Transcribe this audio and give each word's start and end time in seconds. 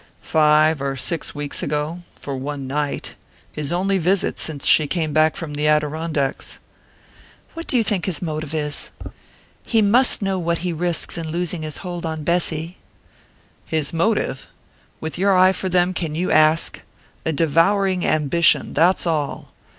"Five 0.23 0.81
or 0.81 0.95
six 0.95 1.35
weeks 1.35 1.61
ago 1.61 1.99
for 2.15 2.35
one 2.35 2.65
night. 2.65 3.13
His 3.51 3.71
only 3.71 3.99
visit 3.99 4.39
since 4.39 4.65
she 4.65 4.87
came 4.87 5.13
back 5.13 5.35
from 5.35 5.53
the 5.53 5.67
Adirondacks." 5.67 6.59
"What 7.53 7.67
do 7.67 7.77
you 7.77 7.83
think 7.83 8.05
his 8.07 8.19
motive 8.19 8.51
is? 8.55 8.89
He 9.61 9.79
must 9.83 10.23
know 10.23 10.39
what 10.39 10.57
he 10.65 10.73
risks 10.73 11.19
in 11.19 11.27
losing 11.29 11.61
his 11.61 11.77
hold 11.85 12.03
on 12.03 12.23
Bessy." 12.23 12.77
"His 13.63 13.93
motive? 13.93 14.47
With 14.99 15.19
your 15.19 15.37
eye 15.37 15.51
for 15.51 15.69
them, 15.69 15.93
can 15.93 16.15
you 16.15 16.31
ask? 16.31 16.81
A 17.23 17.31
devouring 17.31 18.03
ambition, 18.03 18.73
that's 18.73 19.05
all! 19.05 19.49